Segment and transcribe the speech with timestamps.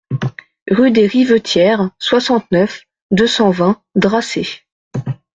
[0.71, 4.61] Rue des Rivetières, soixante-neuf, deux cent vingt Dracé